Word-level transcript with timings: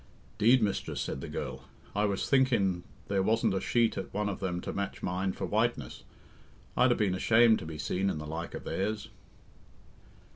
"'Deed, 0.39 0.63
mistress," 0.63 0.99
said 0.99 1.21
the 1.21 1.27
girl, 1.29 1.65
"I 1.95 2.05
was 2.05 2.27
thinkin' 2.27 2.81
there 3.07 3.21
wasn't 3.21 3.53
a 3.53 3.61
sheet 3.61 3.99
at 3.99 4.11
one 4.11 4.29
of 4.29 4.39
them 4.39 4.59
to 4.61 4.73
match 4.73 5.03
mine 5.03 5.31
for 5.31 5.45
whiteness. 5.45 6.01
I'd 6.75 6.91
'a 6.91 6.95
been 6.95 7.13
ashamed 7.13 7.59
to 7.59 7.67
be 7.67 7.77
seen 7.77 8.09
in 8.09 8.17
the 8.17 8.25
like 8.25 8.55
of 8.55 8.63
theirs." 8.63 9.09